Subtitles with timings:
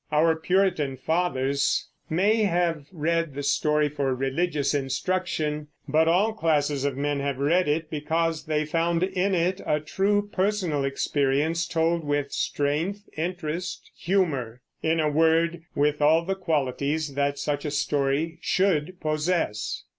[0.11, 6.97] Our Puritan fathers may have read the story for religious instruction; but all classes of
[6.97, 12.31] men have read it because they found in it a true personal experience told with
[12.31, 18.99] strength, interest, humor, in a word, with all the qualities that such a story should
[19.01, 19.83] possess.